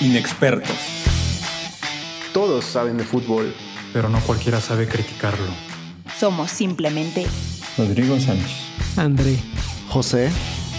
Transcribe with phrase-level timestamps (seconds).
[0.00, 0.76] Inexpertos.
[2.32, 3.54] Todos saben de fútbol,
[3.92, 5.52] pero no cualquiera sabe criticarlo.
[6.18, 7.26] Somos simplemente
[7.76, 8.50] Rodrigo Sánchez.
[8.96, 9.36] André.
[9.90, 10.30] José.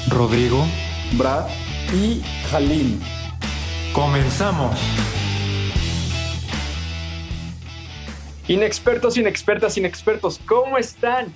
[0.08, 0.66] Rodrigo.
[1.14, 1.46] Brad.
[1.94, 3.00] Y Jalín.
[3.94, 4.80] ¡Comenzamos!
[8.48, 11.32] Inexpertos, inexpertas, inexpertos, ¿cómo están?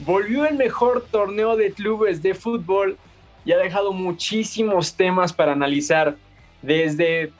[0.00, 2.98] Volvió el mejor torneo de clubes de fútbol
[3.46, 6.16] y ha dejado muchísimos temas para analizar,
[6.64, 7.32] desde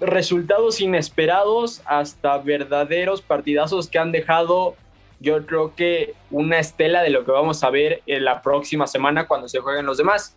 [0.00, 4.76] resultados inesperados hasta verdaderos partidazos que han dejado,
[5.20, 9.26] yo creo que una estela de lo que vamos a ver en la próxima semana
[9.26, 10.36] cuando se jueguen los demás.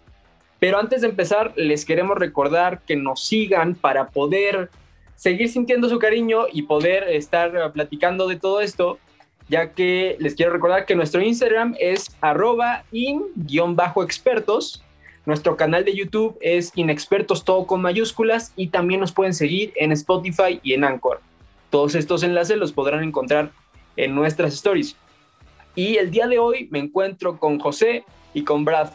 [0.59, 4.69] Pero antes de empezar, les queremos recordar que nos sigan para poder
[5.15, 8.99] seguir sintiendo su cariño y poder estar platicando de todo esto,
[9.47, 14.83] ya que les quiero recordar que nuestro Instagram es arroba in-expertos,
[15.25, 19.91] nuestro canal de YouTube es Inexpertos todo con mayúsculas y también nos pueden seguir en
[19.93, 21.21] Spotify y en Anchor.
[21.69, 23.51] Todos estos enlaces los podrán encontrar
[23.95, 24.97] en nuestras stories.
[25.75, 28.91] Y el día de hoy me encuentro con José y con Brad.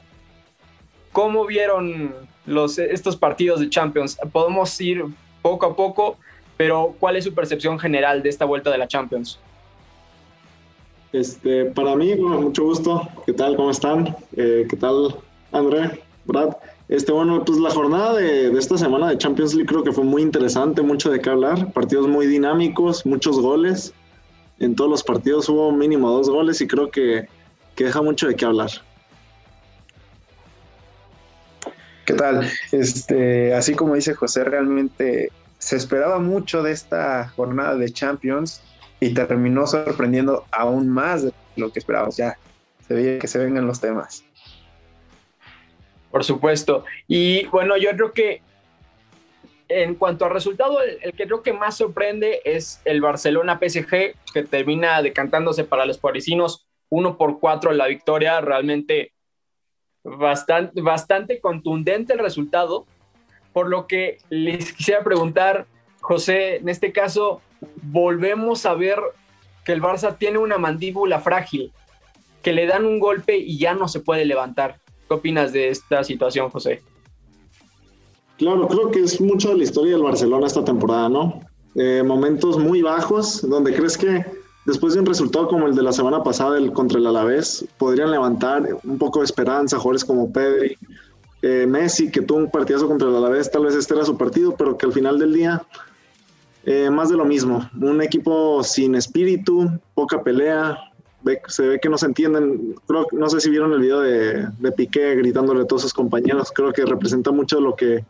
[1.12, 2.15] ¿Cómo vieron
[2.47, 4.19] estos partidos de Champions?
[4.31, 5.05] Podemos ir
[5.41, 6.19] poco a poco,
[6.56, 9.41] pero ¿cuál es su percepción general de esta vuelta de la Champions?
[11.12, 13.09] Este, para mí, bueno, mucho gusto.
[13.25, 13.56] ¿Qué tal?
[13.56, 14.15] ¿Cómo están?
[14.37, 15.17] Eh, ¿Qué tal,
[15.53, 16.03] André?
[16.29, 16.51] Brad.
[16.89, 20.05] Este, bueno, pues la jornada de, de, esta semana de Champions League creo que fue
[20.05, 23.93] muy interesante, mucho de qué hablar, partidos muy dinámicos, muchos goles.
[24.61, 27.29] En todos los partidos hubo mínimo dos goles y creo que,
[27.75, 28.71] que deja mucho de qué hablar.
[32.05, 32.49] ¿Qué tal?
[32.73, 38.62] Este, así como dice José, realmente se esperaba mucho de esta jornada de Champions
[38.99, 42.17] y terminó sorprendiendo aún más de lo que esperábamos.
[42.17, 42.39] Ya
[42.87, 44.25] se veía que se vengan los temas.
[46.11, 46.84] Por supuesto.
[47.06, 48.42] Y bueno, yo creo que
[49.69, 54.42] en cuanto al resultado, el, que creo que más sorprende es el Barcelona PSG, que
[54.48, 58.41] termina decantándose para los parisinos 1 por 4 la victoria.
[58.41, 59.12] Realmente
[60.03, 62.87] bastante, bastante contundente el resultado.
[63.53, 65.66] Por lo que les quisiera preguntar,
[66.00, 67.43] José, en este caso,
[67.83, 68.99] volvemos a ver
[69.65, 71.72] que el Barça tiene una mandíbula frágil,
[72.43, 74.78] que le dan un golpe y ya no se puede levantar.
[75.09, 76.83] ¿Qué opinas de esta situación, José?
[78.37, 81.41] Claro, creo que es mucho de la historia del Barcelona esta temporada, ¿no?
[81.75, 84.25] Eh, momentos muy bajos, donde crees que
[84.67, 88.11] después de un resultado como el de la semana pasada el, contra el Alavés, podrían
[88.11, 90.77] levantar un poco de esperanza, jugadores como Pedri,
[91.41, 94.55] eh, Messi, que tuvo un partidazo contra el Alavés, tal vez este era su partido,
[94.57, 95.63] pero que al final del día,
[96.65, 100.79] eh, más de lo mismo, un equipo sin espíritu, poca pelea,
[101.23, 104.47] ve, se ve que no se entienden, creo, no sé si vieron el video de,
[104.59, 108.05] de Piqué gritándole a todos sus compañeros, creo que representa mucho lo que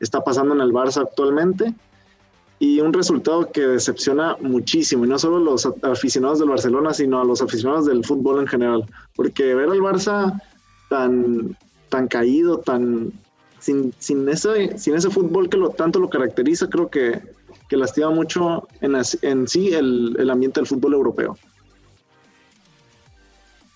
[0.00, 1.74] está pasando en el Barça actualmente.
[2.60, 7.20] Y un resultado que decepciona muchísimo, y no solo a los aficionados del Barcelona, sino
[7.20, 8.86] a los aficionados del fútbol en general,
[9.16, 10.40] porque ver al Barça
[10.88, 11.56] tan,
[11.88, 13.12] tan caído, tan
[13.58, 17.20] sin, sin, ese, sin ese fútbol que lo, tanto lo caracteriza, creo que,
[17.68, 21.36] que lastima mucho en, en sí el, el ambiente del fútbol europeo.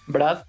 [0.08, 0.44] Brad.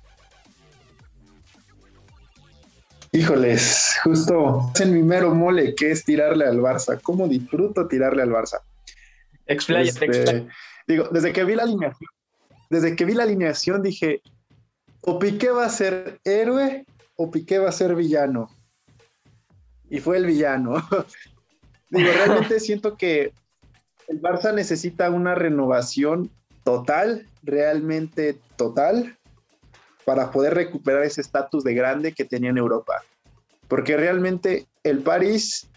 [3.11, 6.99] Híjoles, justo en mi mero mole, que es tirarle al Barça.
[7.01, 8.61] ¿Cómo disfruto tirarle al Barça?
[9.45, 10.47] Expláyate, este,
[10.87, 12.09] Digo, desde que vi la alineación,
[12.69, 14.21] desde que vi la alineación dije,
[15.01, 18.49] o Piqué va a ser héroe o Piqué va a ser villano.
[19.89, 20.75] Y fue el villano.
[21.89, 23.33] Digo, realmente siento que
[24.07, 26.31] el Barça necesita una renovación
[26.63, 29.18] total, realmente total,
[30.09, 33.03] para poder recuperar ese estatus de grande que tenía en Europa.
[33.67, 35.69] Porque realmente el París,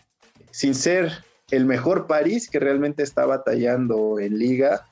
[0.51, 1.13] sin ser
[1.51, 4.87] el mejor París que realmente está batallando en liga,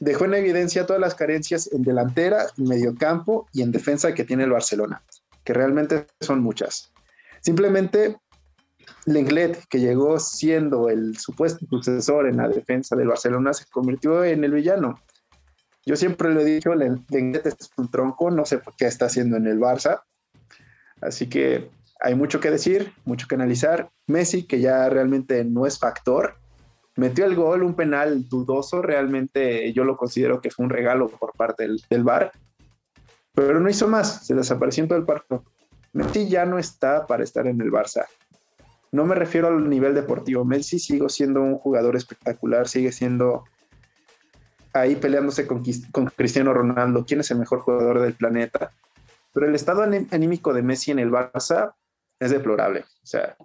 [0.00, 4.42] dejó en evidencia todas las carencias en delantera, en mediocampo y en defensa que tiene
[4.42, 5.00] el Barcelona,
[5.44, 6.90] que realmente son muchas.
[7.40, 8.16] Simplemente
[9.06, 14.42] Lenglet, que llegó siendo el supuesto sucesor en la defensa del Barcelona, se convirtió en
[14.42, 14.98] el villano.
[15.88, 19.46] Yo siempre lo he dicho, Lenglet es un tronco, no sé qué está haciendo en
[19.46, 20.02] el Barça.
[21.00, 23.88] Así que hay mucho que decir, mucho que analizar.
[24.06, 26.34] Messi, que ya realmente no es factor,
[26.96, 31.32] metió el gol, un penal dudoso, realmente yo lo considero que fue un regalo por
[31.32, 32.04] parte del, del
[33.32, 35.42] pero no hizo más, se desapareció en todo el partido.
[35.94, 38.04] Messi ya no está para estar en el Barça.
[38.92, 40.44] No me refiero al nivel deportivo.
[40.44, 43.44] Messi sigue siendo un jugador espectacular, sigue siendo
[44.72, 45.62] ahí peleándose con,
[46.16, 48.72] Cristiano Ronaldo, quién es el mejor jugador del planeta.
[49.32, 51.74] Pero el estado anímico de Messi en el Barça
[52.18, 52.80] es deplorable.
[53.02, 53.36] O sea,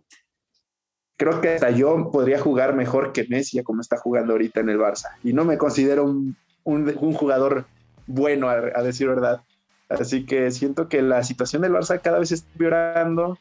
[1.18, 4.80] creo que hasta yo podría jugar mejor que Messi, como está jugando ahorita en el
[4.80, 5.10] Barça.
[5.24, 6.36] Y no me considero un,
[7.14, 7.66] jugador
[8.08, 9.42] bueno, a, a, decir verdad.
[9.90, 13.38] Así que siento que la situación del Barça cada vez está empeorando.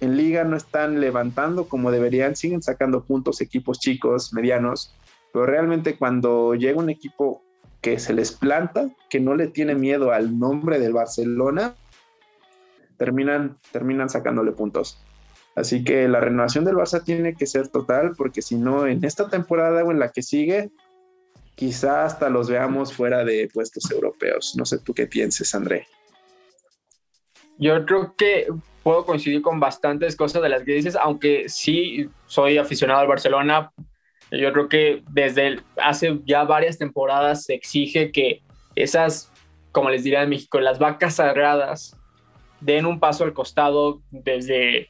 [0.00, 4.94] En liga no están levantando como deberían, siguen sacando puntos equipos chicos, medianos,
[5.32, 7.42] pero realmente cuando llega un equipo
[7.80, 11.74] que se les planta, que no le tiene miedo al nombre del Barcelona,
[12.96, 15.02] terminan, terminan sacándole puntos.
[15.54, 19.28] Así que la renovación del Barça tiene que ser total, porque si no, en esta
[19.28, 20.70] temporada o en la que sigue,
[21.56, 24.54] quizá hasta los veamos fuera de puestos europeos.
[24.56, 25.88] No sé tú qué pienses, André.
[27.58, 28.46] Yo creo que
[28.84, 33.72] puedo coincidir con bastantes cosas de las que dices, aunque sí soy aficionado al Barcelona.
[34.30, 38.42] Yo creo que desde hace ya varias temporadas se exige que
[38.74, 39.32] esas,
[39.72, 41.96] como les diría en México, las vacas sagradas
[42.60, 44.88] den un paso al costado desde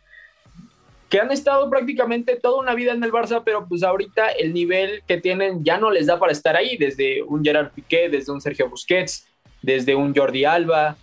[1.08, 5.02] que han estado prácticamente toda una vida en el Barça, pero pues ahorita el nivel
[5.06, 8.40] que tienen ya no les da para estar ahí, desde un Gerard Piqué, desde un
[8.40, 9.26] Sergio Busquets,
[9.62, 10.96] desde un Jordi Alba.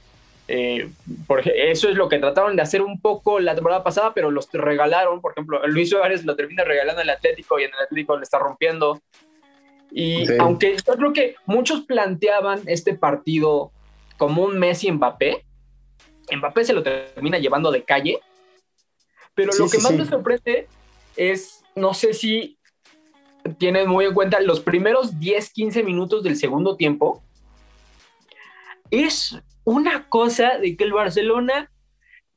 [0.48, 0.90] Eh,
[1.26, 4.50] por, eso es lo que trataron de hacer un poco la temporada pasada, pero los
[4.52, 5.22] regalaron.
[5.22, 8.40] Por ejemplo, Luis Suárez lo termina regalando al Atlético y en el Atlético le está
[8.40, 9.02] rompiendo.
[9.92, 10.34] Y sí.
[10.40, 13.72] aunque yo creo que muchos planteaban este partido
[14.18, 15.46] como un Messi Mbappé,
[16.36, 18.20] Mbappé se lo termina llevando de calle
[19.36, 20.68] pero sí, lo que sí, más me sorprende
[21.16, 22.58] es, no sé si
[23.60, 27.22] tienen muy en cuenta los primeros 10, 15 minutos del segundo tiempo.
[28.90, 31.70] Es una cosa de que el Barcelona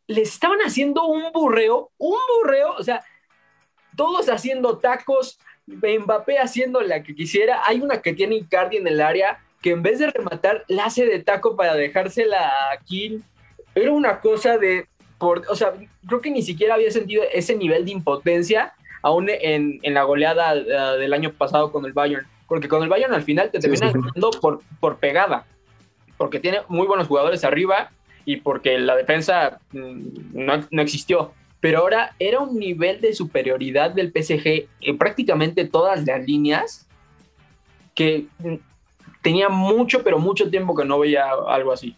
[0.09, 3.05] les estaban haciendo un burreo, un burreo, o sea,
[3.97, 7.61] todos haciendo tacos, Mbappé haciendo la que quisiera.
[7.67, 11.05] Hay una que tiene Icardi en el área que en vez de rematar, la hace
[11.05, 13.23] de taco para dejársela a Kill.
[13.75, 14.87] Era una cosa de
[15.19, 15.75] por, o sea,
[16.07, 18.73] creo que ni siquiera había sentido ese nivel de impotencia
[19.03, 22.89] aún en, en la goleada uh, del año pasado con el Bayern, porque con el
[22.89, 24.39] Bayern al final te terminan sí, sí.
[24.41, 25.45] por, por pegada,
[26.19, 27.91] porque tiene muy buenos jugadores arriba
[28.27, 31.33] y porque la defensa no, no existió.
[31.61, 36.87] Pero ahora era un nivel de superioridad del PSG en prácticamente todas las líneas
[37.95, 38.27] que
[39.23, 41.97] tenía mucho, pero mucho tiempo que no veía algo así.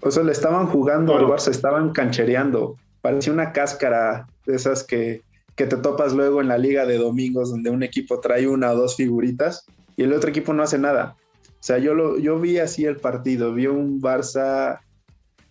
[0.00, 2.76] O sea, le estaban jugando al Barça, estaban canchereando.
[3.00, 5.22] Parecía una cáscara de esas que,
[5.56, 8.76] que te topas luego en la liga de domingos, donde un equipo trae una o
[8.76, 11.16] dos figuritas y el otro equipo no hace nada.
[11.58, 14.80] O sea, yo, lo, yo vi así el partido, vi un Barça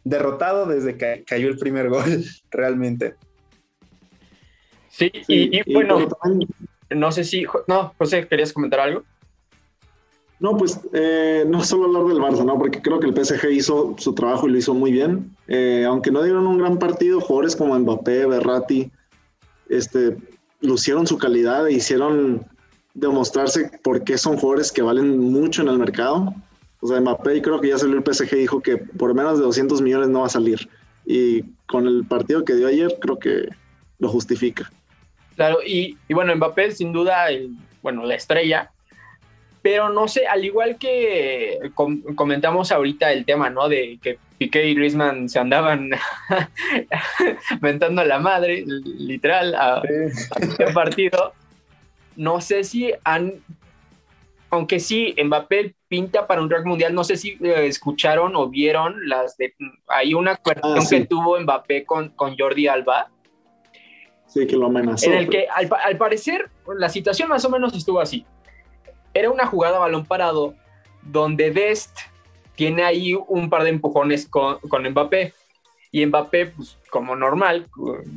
[0.04, 3.16] derrotado desde que cayó el primer gol, realmente.
[4.90, 6.08] Sí, y, y bueno,
[6.90, 9.04] no sé si, no, José, ¿querías comentar algo?
[10.40, 12.58] No, pues eh, no solo hablar del Barça, ¿no?
[12.58, 15.36] Porque creo que el PSG hizo su trabajo y lo hizo muy bien.
[15.48, 18.92] Eh, aunque no dieron un gran partido, jugadores como Mbappé, Berratti,
[19.70, 20.18] este,
[20.60, 22.46] lucieron su calidad e hicieron
[22.96, 26.34] demostrarse por qué son jugadores que valen mucho en el mercado.
[26.80, 29.82] O sea, Mbappé creo que ya salió el PSG dijo que por menos de 200
[29.82, 30.68] millones no va a salir.
[31.06, 33.50] Y con el partido que dio ayer, creo que
[34.00, 34.72] lo justifica.
[35.36, 37.52] Claro, y, y bueno, Mbappé sin duda, el,
[37.84, 38.72] bueno, la estrella,
[39.62, 43.68] pero no sé, al igual que com comentamos ahorita el tema, ¿no?
[43.68, 45.90] De que Piqué y Griezmann se andaban
[47.62, 50.64] mentando a la madre, literal, a, sí.
[50.64, 51.34] a partido.
[52.16, 53.44] No sé si han,
[54.50, 59.08] aunque sí, Mbappé pinta para un track mundial, no sé si eh, escucharon o vieron
[59.08, 59.54] las de,
[59.88, 61.00] hay una cuestión ah, sí.
[61.00, 63.10] que tuvo Mbappé con, con Jordi Alba.
[64.28, 65.06] Sí, que lo amenazó.
[65.08, 68.26] En el que al, al parecer la situación más o menos estuvo así
[69.16, 70.54] era una jugada balón parado
[71.02, 71.98] donde Dest
[72.56, 75.34] tiene ahí un par de empujones con, con Mbappé.
[75.92, 77.68] Y Mbappé, pues como normal,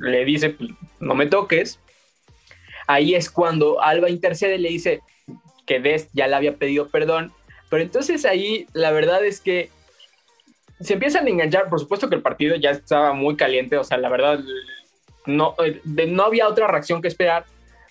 [0.00, 1.80] le dice, pues, no me toques.
[2.88, 5.00] Ahí es cuando Alba intercede y le dice
[5.64, 7.33] que Dest ya le había pedido perdón.
[7.71, 9.71] Pero entonces ahí la verdad es que
[10.80, 11.68] se empiezan a enganchar.
[11.68, 13.76] Por supuesto que el partido ya estaba muy caliente.
[13.76, 14.40] O sea, la verdad,
[15.26, 15.54] no,
[15.85, 17.45] no había otra reacción que esperar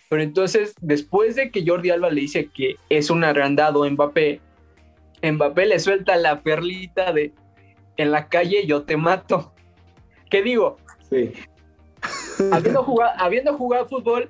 [0.10, 4.39] pero entonces, después de que Jordi Alba le dice que es un agrandado Mbappé,
[5.22, 7.34] Mbappé le suelta la perlita de
[7.98, 9.54] en la calle yo te mato.
[10.30, 10.77] ¿Qué digo?
[11.10, 11.34] Sí.
[12.51, 14.30] habiendo, jugado, habiendo jugado fútbol,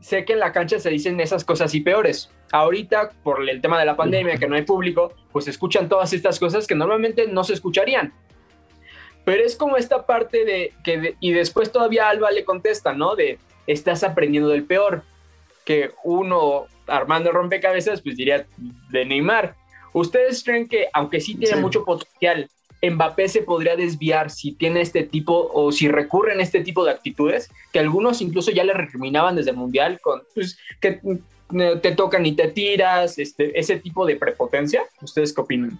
[0.00, 2.30] sé que en la cancha se dicen esas cosas y peores.
[2.52, 6.38] Ahorita, por el tema de la pandemia, que no hay público, pues escuchan todas estas
[6.38, 8.12] cosas que normalmente no se escucharían.
[9.24, 13.14] Pero es como esta parte de que, de, y después todavía Alba le contesta, ¿no?
[13.14, 15.04] De, estás aprendiendo del peor
[15.64, 18.46] que uno armando rompecabezas, pues diría
[18.90, 19.54] de Neymar.
[19.92, 21.60] ¿Ustedes creen que, aunque sí tiene sí.
[21.60, 22.48] mucho potencial,
[22.82, 26.92] Mbappé se podría desviar si tiene este tipo o si recurre en este tipo de
[26.92, 31.00] actitudes, que algunos incluso ya le recriminaban desde el Mundial con pues, que
[31.82, 34.82] te tocan y te tiras, este, ese tipo de prepotencia.
[35.02, 35.78] ¿Ustedes qué opinan?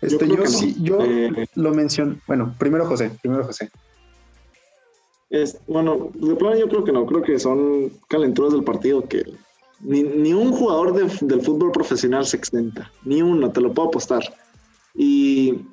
[0.00, 2.16] Este, Yo sí, yo Eh, lo menciono.
[2.26, 3.70] Bueno, primero José, primero José.
[5.30, 9.24] Es, bueno, de plano yo creo que no, creo que son calenturas del partido que
[9.80, 13.88] ni, ni un jugador de- del fútbol profesional se exenta, ni uno, te lo puedo
[13.88, 14.22] apostar.
[14.94, 15.66] Y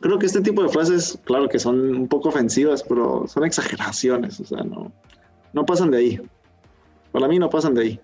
[0.00, 4.40] creo que este tipo de frases, claro que son un poco ofensivas, pero son exageraciones,
[4.40, 4.92] o sea, no,
[5.52, 6.20] no pasan de ahí.
[7.12, 8.00] Para mí no pasan de ahí.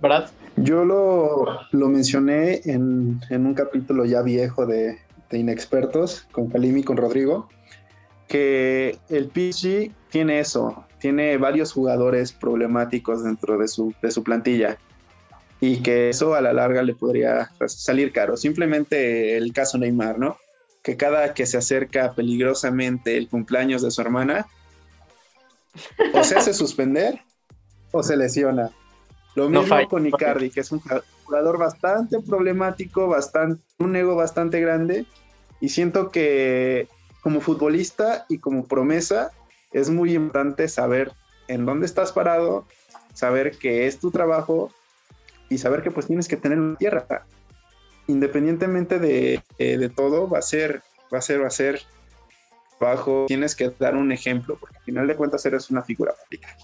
[0.00, 0.30] ¿Verdad?
[0.56, 4.98] Yo lo, lo mencioné en, en un capítulo ya viejo de,
[5.30, 7.48] de Inexpertos con Kalim y con Rodrigo,
[8.28, 14.78] que el PSG tiene eso, tiene varios jugadores problemáticos dentro de su, de su plantilla
[15.60, 18.36] y que eso a la larga le podría salir caro.
[18.36, 20.38] Simplemente el caso Neymar, ¿no?
[20.82, 24.46] Que cada que se acerca peligrosamente el cumpleaños de su hermana,
[26.14, 27.20] o se hace suspender
[27.92, 28.70] o se lesiona.
[29.34, 29.88] Lo No mismo falla.
[29.88, 30.80] con Icardi, que es un
[31.24, 35.04] jugador bastante problemático, bastante, un ego bastante grande,
[35.60, 36.88] y siento que
[37.22, 39.30] como futbolista y como promesa
[39.72, 41.12] es muy importante saber
[41.48, 42.66] en dónde estás parado,
[43.12, 44.72] saber que es tu trabajo
[45.50, 47.26] y saber que pues tienes que tener una tierra.
[48.06, 51.80] Independientemente de, eh, de todo, va a ser, va a ser, va a ser
[52.80, 56.56] bajo, tienes que dar un ejemplo, porque al final de cuentas eres una figura pública.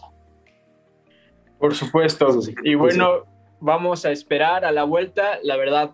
[1.59, 2.41] Por supuesto.
[2.41, 3.25] Sí, y bueno,
[3.61, 5.39] vamos a esperar a la vuelta.
[5.43, 5.93] La verdad,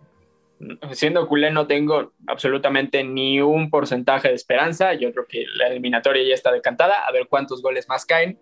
[0.93, 4.95] siendo culé no tengo absolutamente ni un porcentaje de esperanza.
[4.95, 7.07] Yo creo que la eliminatoria ya está decantada.
[7.07, 8.39] A ver cuántos goles más caen,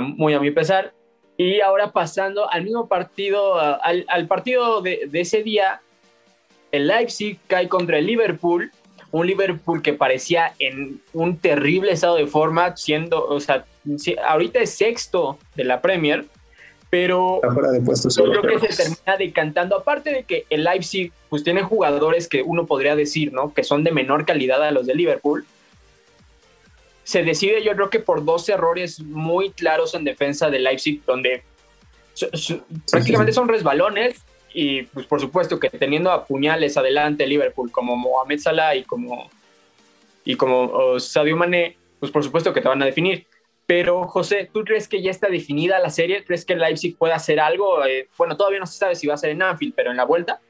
[0.00, 0.94] muy a mi pesar.
[1.36, 5.80] Y ahora pasando al mismo partido, al, al partido de, de ese día,
[6.70, 8.70] el Leipzig cae contra el Liverpool.
[9.10, 13.66] Un Liverpool que parecía en un terrible estado de forma, siendo, o sea,
[14.26, 16.24] ahorita es sexto de la Premier,
[16.88, 17.40] pero
[17.72, 19.76] de puestos yo creo que se termina decantando.
[19.76, 23.52] Aparte de que el Leipzig, pues tiene jugadores que uno podría decir, ¿no?
[23.52, 25.44] Que son de menor calidad a los de Liverpool.
[27.04, 31.42] Se decide, yo creo que por dos errores muy claros en defensa del Leipzig, donde
[32.90, 34.22] prácticamente son resbalones.
[34.54, 39.30] Y pues por supuesto que teniendo a puñales adelante Liverpool como Mohamed Salah y como,
[40.24, 43.26] y como Sadio Mané, pues por supuesto que te van a definir.
[43.66, 46.24] Pero, José, ¿tú crees que ya está definida la serie?
[46.24, 47.84] ¿Crees que Leipzig puede hacer algo?
[47.86, 50.04] Eh, bueno, todavía no se sabe si va a ser en Anfield, pero en la
[50.04, 50.40] vuelta.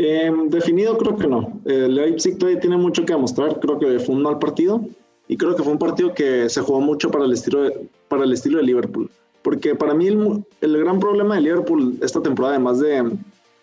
[0.00, 1.60] Eh, definido creo que no.
[1.64, 3.58] El Leipzig todavía tiene mucho que demostrar.
[3.58, 4.80] Creo que fue un mal partido
[5.26, 8.22] y creo que fue un partido que se jugó mucho para el estilo de, para
[8.24, 9.10] el estilo de Liverpool.
[9.42, 13.02] Porque para mí el, el gran problema de Liverpool esta temporada, además de,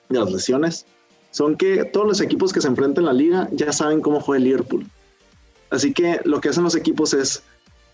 [0.10, 0.86] de las lesiones,
[1.32, 4.38] son que todos los equipos que se enfrentan en la liga ya saben cómo juega
[4.38, 4.86] el Liverpool.
[5.70, 7.44] Así que lo que hacen los equipos es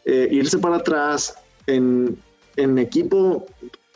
[0.06, 1.36] eh, irse para atrás
[1.68, 2.18] en,
[2.56, 3.46] en equipo,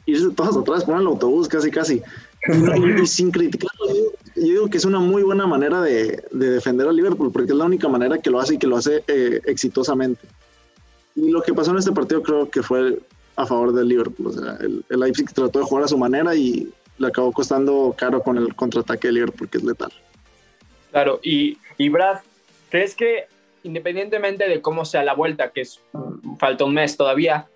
[0.06, 2.02] irse todos atrás, poner el autobús casi casi.
[2.48, 5.82] Y, no- y sin criticarlo, yo, digo- yo digo que es una muy buena manera
[5.82, 8.68] de, de defender a Liverpool, porque es la única manera que lo hace y que
[8.68, 10.28] lo hace eh, exitosamente.
[11.16, 13.00] Y lo que pasó en este partido creo que fue
[13.38, 14.28] a favor del Liverpool.
[14.28, 17.94] O sea, el, el Leipzig trató de jugar a su manera y le acabó costando
[17.98, 19.92] caro con el contraataque de Liverpool, que es letal.
[20.92, 22.20] Claro, y, y Brad,
[22.70, 23.25] ¿crees que
[23.64, 25.80] independientemente de cómo sea la vuelta, que es,
[26.40, 27.48] falta un mes todavía,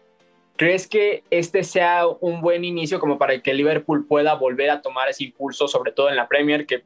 [0.59, 5.07] ¿crees que este sea un buen inicio como para que Liverpool pueda volver a tomar
[5.07, 6.83] ese impulso, sobre todo en la Premier, que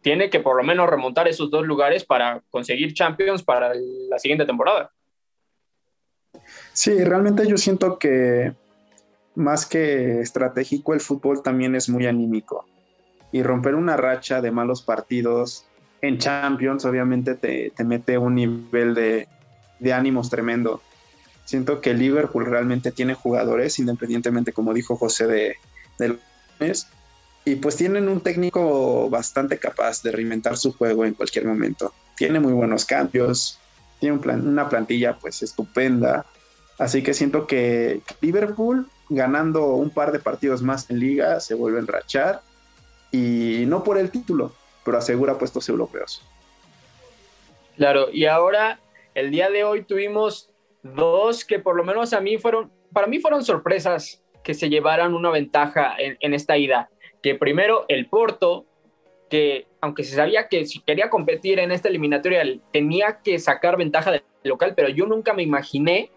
[0.00, 4.46] tiene que por lo menos remontar esos dos lugares para conseguir Champions para la siguiente
[4.46, 4.92] temporada?
[6.72, 8.52] Sí, realmente yo siento que
[9.34, 12.64] más que estratégico, el fútbol también es muy anímico.
[13.32, 15.66] Y romper una racha de malos partidos
[16.00, 19.26] en Champions obviamente te, te mete un nivel de,
[19.80, 20.80] de ánimos tremendo.
[21.46, 25.56] Siento que Liverpool realmente tiene jugadores, independientemente, como dijo José, de,
[25.98, 26.18] de
[27.46, 31.94] y pues tienen un técnico bastante capaz de reinventar su juego en cualquier momento.
[32.16, 33.58] Tiene muy buenos cambios,
[34.00, 36.26] tiene una plantilla pues estupenda,
[36.78, 41.78] Así que siento que Liverpool, ganando un par de partidos más en liga, se vuelve
[41.78, 42.42] a enrachar.
[43.12, 44.52] Y no por el título,
[44.84, 46.22] pero asegura puestos europeos.
[47.76, 48.80] Claro, y ahora,
[49.14, 50.50] el día de hoy tuvimos
[50.94, 55.14] dos que por lo menos a mí fueron, para mí fueron sorpresas que se llevaran
[55.14, 56.88] una ventaja en, en esta ida.
[57.22, 58.64] Que primero el Porto,
[59.28, 64.10] que aunque se sabía que si quería competir en esta eliminatoria tenía que sacar ventaja
[64.12, 66.10] del local, pero yo nunca me imaginé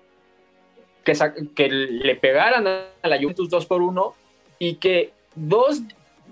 [1.03, 1.13] que,
[1.55, 4.15] que le pegaran a la Juventus 2 por 1
[4.59, 5.81] y que dos,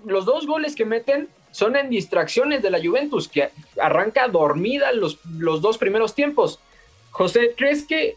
[0.04, 5.18] los dos goles que meten son en distracciones de la Juventus, que arranca dormida los,
[5.38, 6.60] los dos primeros tiempos.
[7.10, 8.16] José, ¿crees que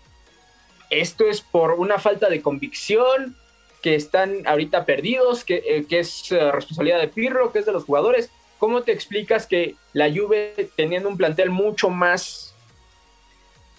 [0.91, 3.35] esto es por una falta de convicción,
[3.81, 7.71] que están ahorita perdidos, que, eh, que es eh, responsabilidad de Pirro, que es de
[7.71, 8.29] los jugadores?
[8.59, 12.53] ¿Cómo te explicas que la Juve, teniendo un plantel mucho más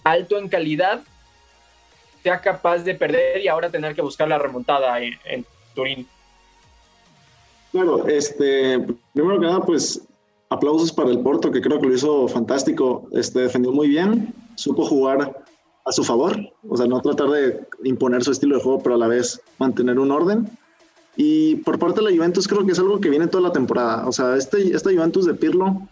[0.03, 1.01] alto en calidad,
[2.21, 6.05] sea capaz de perder y ahora tener que buscar la remontada en, en Turín?
[7.71, 8.79] Claro, este,
[9.13, 10.01] primero que nada, pues
[10.49, 13.07] aplausos para el Porto, que creo que lo hizo fantástico.
[13.13, 15.42] Este, defendió muy bien, supo jugar
[15.85, 16.37] a su favor,
[16.67, 19.99] o sea, no tratar de imponer su estilo de juego, pero a la vez mantener
[19.99, 20.49] un orden.
[21.15, 24.07] Y por parte de la Juventus creo que es algo que viene toda la temporada.
[24.07, 25.87] O sea, este, esta Juventus de Pirlo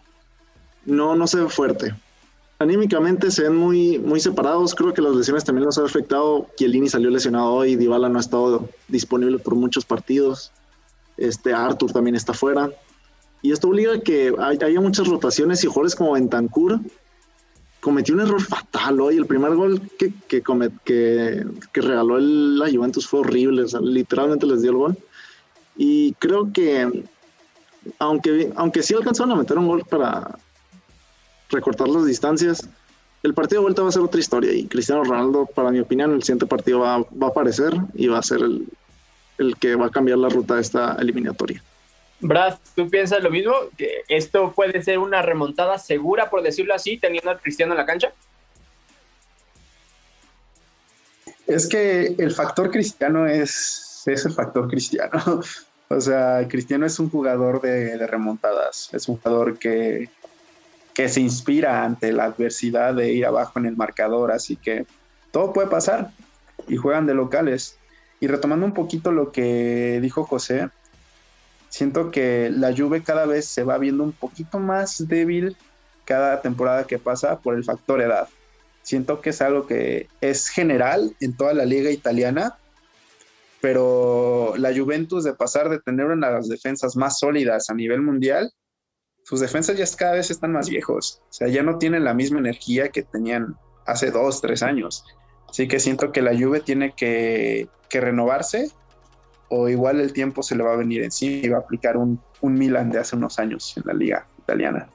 [0.84, 1.94] no, no se ve fuerte.
[2.58, 4.74] Anímicamente se ven muy, muy separados.
[4.74, 6.46] Creo que las lesiones también los ha afectado.
[6.56, 10.52] Chiellini salió lesionado hoy, Dybala no ha estado disponible por muchos partidos.
[11.16, 12.70] Este Arthur también está fuera.
[13.42, 16.80] Y esto obliga a que haya muchas rotaciones y jugadores como Bentancur
[17.82, 19.16] cometió un error fatal hoy.
[19.16, 20.42] El primer gol que, que,
[20.84, 23.64] que, que regaló el, la Juventus fue horrible.
[23.82, 24.98] literalmente les dio el gol.
[25.76, 27.04] Y creo que,
[27.98, 30.38] aunque, aunque sí alcanzaron a meter un gol para
[31.50, 32.68] recortar las distancias,
[33.24, 34.52] el partido de vuelta va a ser otra historia.
[34.52, 38.18] Y Cristiano Ronaldo, para mi opinión, el siguiente partido va, va a aparecer y va
[38.18, 38.64] a ser el,
[39.38, 41.60] el que va a cambiar la ruta de esta eliminatoria.
[42.22, 43.52] Brad, ¿tú piensas lo mismo?
[43.76, 47.86] ¿Que esto puede ser una remontada segura, por decirlo así, teniendo al Cristiano en la
[47.86, 48.12] cancha?
[51.48, 55.20] Es que el factor cristiano es, es el factor cristiano.
[55.88, 60.08] O sea, Cristiano es un jugador de, de remontadas, es un jugador que,
[60.94, 64.86] que se inspira ante la adversidad de ir abajo en el marcador, así que
[65.32, 66.12] todo puede pasar
[66.66, 67.76] y juegan de locales.
[68.20, 70.70] Y retomando un poquito lo que dijo José,
[71.72, 75.56] siento que la Juve cada vez se va viendo un poquito más débil
[76.04, 78.28] cada temporada que pasa por el factor edad.
[78.82, 82.58] Siento que es algo que es general en toda la liga italiana,
[83.62, 88.02] pero la Juventus de pasar de tener una de las defensas más sólidas a nivel
[88.02, 88.52] mundial,
[89.24, 92.38] sus defensas ya cada vez están más viejos, o sea, ya no tienen la misma
[92.38, 95.04] energía que tenían hace dos, tres años.
[95.48, 98.70] Así que siento que la Juve tiene que, que renovarse
[99.54, 102.18] o igual el tiempo se le va a venir encima y va a aplicar un,
[102.40, 104.88] un Milan de hace unos años en la liga italiana.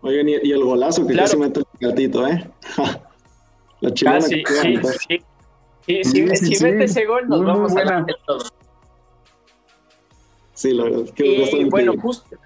[0.00, 1.26] Oigan, y, y el golazo que Claro.
[1.28, 2.50] casi mete el gatito, ¿eh?
[3.80, 4.98] la chilena Casi, que sí, sí.
[5.08, 5.24] Sí,
[5.84, 6.64] Sí, si sí, si sí.
[6.64, 8.38] mete ese gol, nos Muy, vamos a dar todo.
[10.54, 11.10] Sí, la verdad.
[11.14, 12.36] que Y bueno, justo,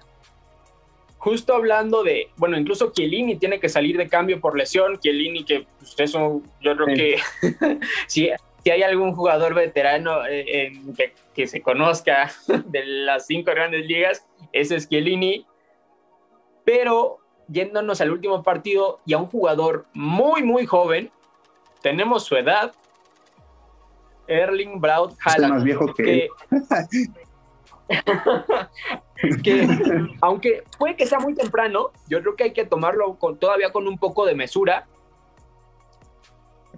[1.19, 4.99] justo hablando de, bueno, incluso Chiellini tiene que salir de cambio por lesión.
[4.99, 6.93] Chiellini, que pues, eso yo creo Sí.
[6.95, 8.29] que si,
[8.67, 12.29] si hay algún jugador veterano eh, que, que se conozca
[12.65, 15.47] de las cinco grandes ligas, ese es Chiellini.
[16.65, 21.09] Pero yéndonos al último partido y a un jugador muy, muy joven,
[21.81, 22.73] tenemos su edad,
[24.27, 26.27] Erling Braut Es Haaland más viejo que,
[29.45, 29.67] que
[30.21, 33.87] aunque puede que sea muy temprano, yo creo que hay que tomarlo con, todavía con
[33.87, 34.89] un poco de mesura.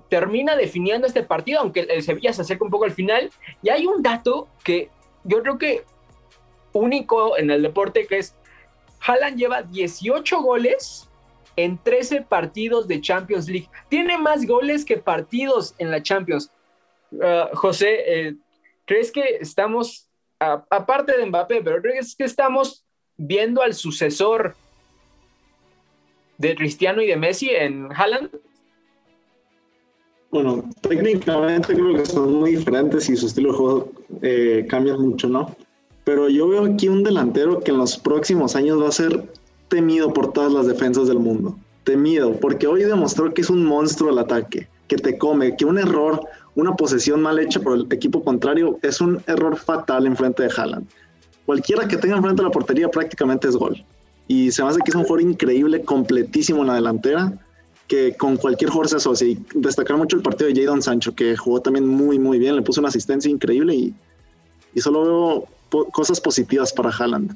[0.09, 3.29] Termina definiendo este partido, aunque el Sevilla se acerca un poco al final.
[3.61, 4.89] Y hay un dato que
[5.23, 5.83] yo creo que
[6.73, 8.35] único en el deporte, que es
[9.05, 11.09] Haaland lleva 18 goles
[11.55, 13.69] en 13 partidos de Champions League.
[13.89, 16.51] Tiene más goles que partidos en la Champions.
[17.11, 18.35] Uh, José, eh,
[18.85, 22.85] ¿crees que estamos aparte de Mbappé, pero creo que es que estamos
[23.17, 24.55] viendo al sucesor
[26.37, 28.31] de Cristiano y de Messi en Haaland.
[30.31, 35.27] Bueno, técnicamente creo que son muy diferentes y su estilo de juego eh, cambia mucho,
[35.27, 35.55] ¿no?
[36.03, 39.31] Pero yo veo aquí un delantero que en los próximos años va a ser
[39.69, 41.57] temido por todas las defensas del mundo.
[41.83, 45.79] Temido, porque hoy demostró que es un monstruo al ataque, que te come, que un
[45.79, 46.21] error,
[46.55, 50.51] una posesión mal hecha por el equipo contrario es un error fatal en frente de
[50.55, 50.87] Haaland.
[51.45, 53.83] Cualquiera que tenga enfrente de la portería prácticamente es gol.
[54.27, 57.33] Y se me hace que es un jugador increíble, completísimo en la delantera,
[57.89, 59.27] que con cualquier jugador se asocia.
[59.27, 62.61] Y destacar mucho el partido de Jadon Sancho, que jugó también muy, muy bien, le
[62.61, 63.93] puso una asistencia increíble y,
[64.73, 67.35] y solo veo po cosas positivas para Haaland.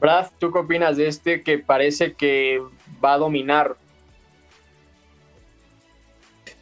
[0.00, 2.62] Brad, ¿tú qué opinas de este que parece que
[3.04, 3.76] va a dominar?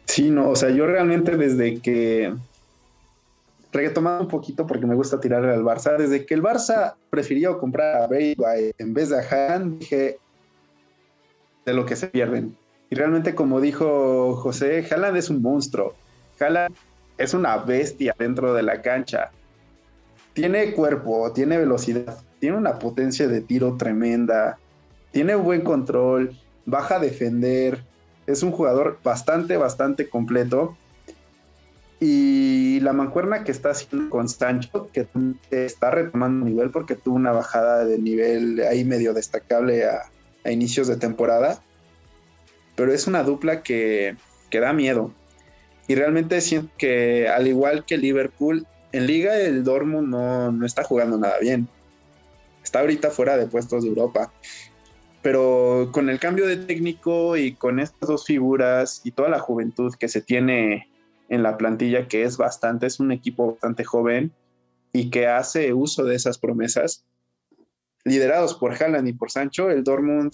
[0.05, 2.33] Sí, no, o sea, yo realmente desde que
[3.71, 8.01] retomando un poquito porque me gusta tirarle al Barça, desde que el Barça prefirió comprar
[8.01, 10.17] a Bale en vez de a Haaland, dije
[11.69, 12.55] de lo que se pierden.
[12.89, 15.93] Y realmente, como dijo José, Haaland es un monstruo.
[16.39, 16.75] Haaland
[17.17, 19.31] es una bestia dentro de la cancha.
[20.33, 24.57] tiene cuerpo, tiene velocidad, tiene una potencia de tiro tremenda,
[25.11, 27.83] tiene buen control, baja a defender,
[28.25, 30.77] es un jugador bastante, bastante completo.
[31.99, 35.07] Y la mancuerna que está haciendo con Sancho, que
[35.51, 40.03] está retomando nivel porque tuvo una bajada de nivel ahí medio destacable a,
[40.43, 41.61] a inicios de temporada,
[42.75, 44.15] pero es una dupla que,
[44.49, 45.13] que da miedo.
[45.87, 50.83] Y realmente siento que al igual que Liverpool, en liga el Dortmund no, no está
[50.83, 51.67] jugando nada bien.
[52.63, 54.31] Está ahorita fuera de puestos de Europa.
[55.21, 59.93] Pero con el cambio de técnico y con estas dos figuras y toda la juventud
[59.95, 60.87] que se tiene
[61.27, 64.31] en la plantilla, que es bastante, es un equipo bastante joven
[64.93, 67.05] y que hace uso de esas promesas,
[68.09, 70.33] liderados por Haaland y por Sancho, el Dortmund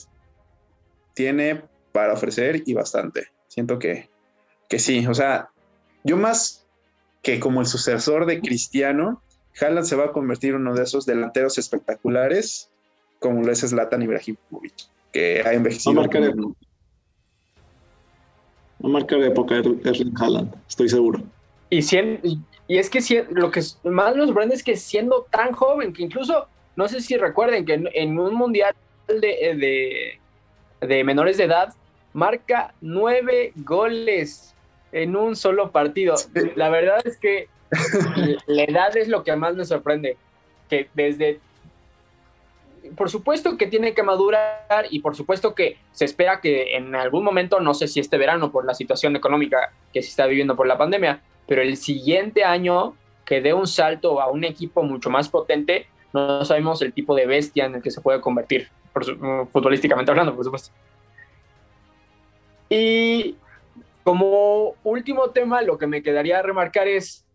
[1.13, 3.27] tiene para ofrecer y bastante.
[3.47, 4.09] Siento que,
[4.67, 5.49] que sí, o sea,
[6.03, 6.65] yo más
[7.21, 9.21] que como el sucesor de Cristiano,
[9.59, 12.69] Haaland se va a convertir en uno de esos delanteros espectaculares
[13.19, 14.73] como lo es Zlatan Ibrahimovic,
[15.11, 15.95] que ha envejecido.
[15.95, 16.53] Va a marcar, va
[18.83, 21.23] a marcar época Erling Haaland, estoy seguro.
[21.69, 21.79] Y,
[22.67, 26.47] y es que lo que más nos sorprende es que siendo tan joven, que incluso,
[26.75, 28.75] no sé si recuerden que en, en un mundial
[29.07, 30.19] de, de,
[30.85, 31.73] de menores de edad,
[32.13, 34.55] marca nueve goles
[34.91, 36.15] en un solo partido.
[36.55, 37.49] La verdad es que
[38.47, 40.17] la edad es lo que más me sorprende,
[40.69, 41.39] que desde
[42.95, 47.23] por supuesto que tiene que madurar y por supuesto que se espera que en algún
[47.23, 50.67] momento, no sé si este verano por la situación económica que se está viviendo por
[50.67, 55.29] la pandemia, pero el siguiente año que dé un salto a un equipo mucho más
[55.29, 58.69] potente, no sabemos el tipo de bestia en el que se puede convertir,
[59.01, 59.15] su,
[59.51, 60.73] futbolísticamente hablando, por supuesto.
[62.69, 63.35] Y
[64.03, 67.25] como último tema, lo que me quedaría remarcar es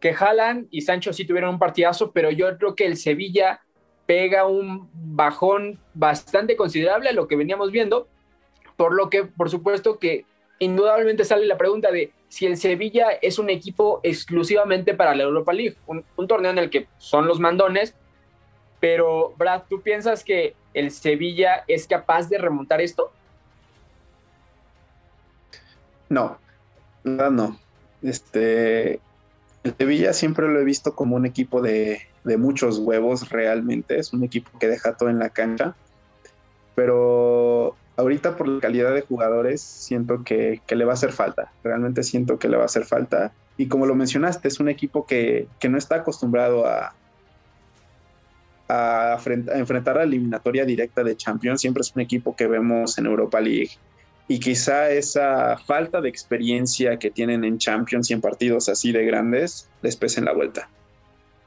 [0.00, 3.60] que Haaland y Sancho sí tuvieron un partidazo, pero yo creo que el Sevilla
[4.06, 8.08] pega un bajón bastante considerable a lo que veníamos viendo,
[8.76, 10.26] por lo que por supuesto que
[10.58, 15.52] indudablemente sale la pregunta de si el Sevilla es un equipo exclusivamente para la Europa
[15.52, 17.94] League, un, torneo en el que son los mandones,
[18.80, 23.12] pero Brad, ¿tú piensas que el Sevilla es capaz de remontar esto?
[26.08, 26.38] No,
[27.02, 27.58] no, no.
[28.02, 29.00] Este,
[29.62, 34.12] el Sevilla siempre lo he visto como un equipo de, de muchos huevos realmente, es
[34.12, 35.74] un equipo que deja todo en la cancha,
[36.74, 41.52] pero ahorita por la calidad de jugadores siento que, que, le va a hacer falta,
[41.62, 43.32] realmente siento que le va a hacer falta.
[43.56, 46.94] Y como lo mencionaste, es un equipo que, que no está acostumbrado a,
[48.68, 53.06] a, a, enfrentar la eliminatoria directa de Champions, siempre es un equipo que vemos en
[53.06, 53.70] Europa League.
[54.26, 59.04] Y quizá esa falta de experiencia que tienen en Champions y en partidos así de
[59.04, 60.68] grandes les pese en la vuelta.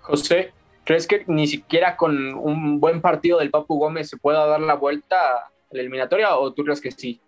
[0.02, 0.54] José,
[0.88, 4.76] ¿Crees que ni siquiera con un buen partido del Papu Gómez se pueda dar la
[4.76, 7.20] vuelta a la eliminatoria o tú crees que sí?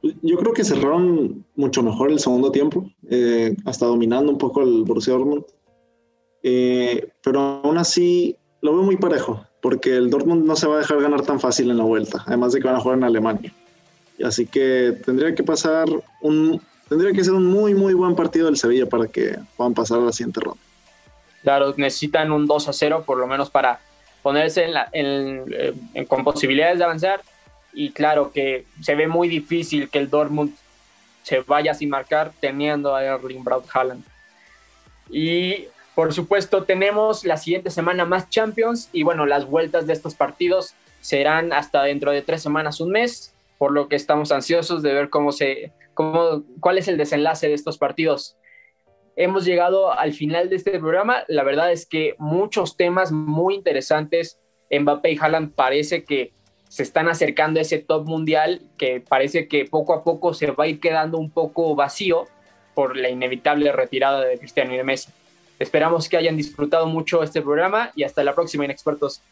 [0.00, 4.82] Yo creo que cerraron mucho mejor el segundo tiempo, eh, hasta dominando un poco el
[4.82, 5.44] Borussia Dortmund.
[6.42, 10.78] Eh, pero aún así lo veo muy parejo, porque el Dortmund no se va a
[10.78, 13.52] dejar ganar tan fácil en la vuelta, además de que van a jugar en Alemania.
[14.24, 15.88] Así que tendría que pasar
[16.20, 19.98] un, tendría que ser un muy, muy buen partido del Sevilla para que puedan pasar
[19.98, 20.60] a la siguiente ronda.
[21.42, 23.80] Claro, necesitan un 2 a 0 por lo menos para
[24.22, 25.44] ponerse en la, en,
[25.94, 27.20] en, con posibilidades de avanzar.
[27.72, 30.54] Y claro que se ve muy difícil que el Dortmund
[31.24, 34.04] se vaya sin marcar teniendo a Erling Braut Haaland.
[35.10, 40.14] Y por supuesto tenemos la siguiente semana más Champions y bueno, las vueltas de estos
[40.14, 44.94] partidos serán hasta dentro de tres semanas, un mes, por lo que estamos ansiosos de
[44.94, 48.36] ver cómo se, cómo, cuál es el desenlace de estos partidos
[49.16, 51.24] hemos llegado al final de este programa.
[51.28, 54.38] La verdad es que muchos temas muy interesantes.
[54.70, 56.32] Mbappé y Haaland parece que
[56.68, 60.64] se están acercando a ese top mundial que parece que poco a poco se va
[60.64, 62.24] a ir quedando un poco vacío
[62.74, 65.10] por la inevitable retirada de Cristiano y de Messi.
[65.62, 69.22] Esperamos que hayan disfrutado mucho este programa y hasta la próxima, inexpertos.